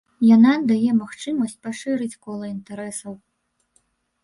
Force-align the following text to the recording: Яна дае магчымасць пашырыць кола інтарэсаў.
Яна 0.27 0.53
дае 0.71 0.91
магчымасць 1.01 1.53
пашырыць 1.67 2.19
кола 2.25 2.51
інтарэсаў. 2.55 3.13